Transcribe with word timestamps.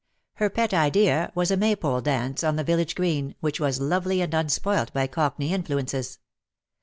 Her 0.37 0.49
pet 0.49 0.73
idea 0.73 1.31
was 1.35 1.51
a 1.51 1.57
Maypole 1.57 2.01
dance 2.01 2.43
on 2.43 2.55
the 2.55 2.63
village 2.63 2.95
green, 2.95 3.35
which 3.39 3.59
was 3.59 3.79
lovely 3.79 4.19
and 4.21 4.33
unspoilt 4.33 4.91
by 4.93 5.05
cockney 5.05 5.53
influences. 5.53 6.17